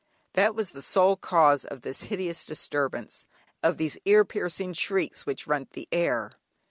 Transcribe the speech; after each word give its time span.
That 0.33 0.55
was 0.55 0.71
the 0.71 0.81
sole 0.81 1.15
cause 1.15 1.63
of 1.63 1.83
this 1.83 2.05
hideous 2.05 2.43
disturbance, 2.43 3.27
of 3.61 3.77
these 3.77 3.99
ear 4.05 4.25
piercing 4.25 4.73
shrieks 4.73 5.27
which 5.27 5.45
rent 5.45 5.73
the 5.73 5.87
air. 5.91 6.31